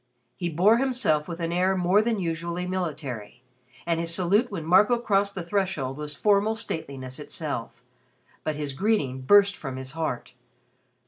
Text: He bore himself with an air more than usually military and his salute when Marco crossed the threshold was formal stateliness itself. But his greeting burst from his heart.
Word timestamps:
He 0.35 0.49
bore 0.49 0.77
himself 0.77 1.27
with 1.27 1.39
an 1.39 1.51
air 1.51 1.77
more 1.77 2.01
than 2.01 2.17
usually 2.19 2.65
military 2.65 3.43
and 3.85 3.99
his 3.99 4.11
salute 4.11 4.49
when 4.49 4.65
Marco 4.65 4.97
crossed 4.97 5.35
the 5.35 5.43
threshold 5.43 5.95
was 5.95 6.15
formal 6.15 6.55
stateliness 6.55 7.19
itself. 7.19 7.83
But 8.43 8.55
his 8.55 8.73
greeting 8.73 9.21
burst 9.21 9.55
from 9.55 9.75
his 9.75 9.91
heart. 9.91 10.33